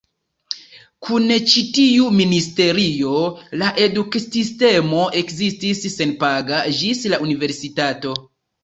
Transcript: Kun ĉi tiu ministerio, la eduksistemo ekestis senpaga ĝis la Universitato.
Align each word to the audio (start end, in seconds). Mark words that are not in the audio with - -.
Kun 1.07 1.33
ĉi 1.51 1.63
tiu 1.77 2.07
ministerio, 2.21 3.13
la 3.65 3.69
eduksistemo 3.85 5.05
ekestis 5.23 5.87
senpaga 6.01 6.65
ĝis 6.81 7.09
la 7.15 7.25
Universitato. 7.29 8.19